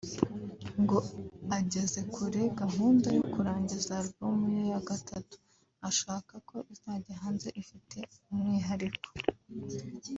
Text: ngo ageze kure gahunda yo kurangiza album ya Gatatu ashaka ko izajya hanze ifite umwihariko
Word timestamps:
ngo 0.81 0.97
ageze 1.57 1.99
kure 2.13 2.41
gahunda 2.61 3.07
yo 3.17 3.23
kurangiza 3.33 3.91
album 4.01 4.39
ya 4.71 4.79
Gatatu 4.89 5.35
ashaka 5.89 6.33
ko 6.49 6.57
izajya 6.73 7.13
hanze 7.23 7.49
ifite 7.61 7.97
umwihariko 8.31 9.09